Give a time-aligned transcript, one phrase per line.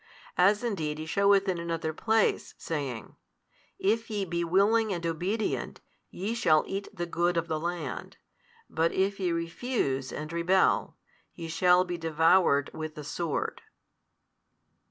[0.39, 3.17] As indeed He sheweth in another place, saying,
[3.77, 8.17] If ye be willing and obedient, ye shall, eat the good of the land;
[8.67, 10.97] but if ye refuse and rebel,
[11.35, 13.61] ye shall be devoured with the sword.